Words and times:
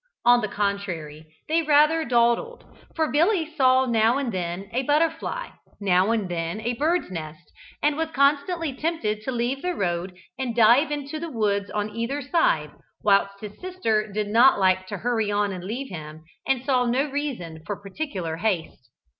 On 0.25 0.41
the 0.41 0.47
contrary, 0.47 1.27
they 1.47 1.61
rather 1.61 2.03
dawdled, 2.03 2.65
for 2.95 3.11
Billy 3.11 3.47
saw 3.55 3.85
now 3.85 4.17
and 4.17 4.31
then 4.31 4.67
a 4.73 4.81
butterfly, 4.81 5.49
now 5.79 6.09
and 6.09 6.27
then 6.27 6.59
a 6.61 6.73
birds' 6.73 7.11
nest, 7.11 7.51
and 7.83 7.95
was 7.95 8.09
constantly 8.09 8.73
tempted 8.73 9.21
to 9.21 9.31
leave 9.31 9.61
the 9.61 9.75
road 9.75 10.17
and 10.39 10.55
dive 10.55 10.89
into 10.89 11.19
the 11.19 11.29
woods 11.29 11.69
on 11.69 11.91
either 11.95 12.19
side, 12.23 12.71
whilst 13.03 13.41
his 13.41 13.61
sister 13.61 14.11
did 14.11 14.29
not 14.29 14.57
like 14.59 14.87
to 14.87 14.97
hurry 14.97 15.29
on 15.29 15.51
and 15.51 15.63
leave 15.65 15.89
him, 15.91 16.23
and 16.47 16.63
saw 16.65 16.87
no 16.87 17.07
reason 17.11 17.61
for 17.63 17.75
particular 17.79 18.37
haste. 18.37 18.89